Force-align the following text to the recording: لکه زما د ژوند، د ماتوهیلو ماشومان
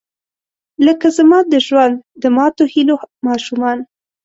لکه 0.85 1.07
زما 1.17 1.39
د 1.51 1.53
ژوند، 1.67 1.95
د 2.21 2.23
ماتوهیلو 2.37 2.95
ماشومان 3.27 3.77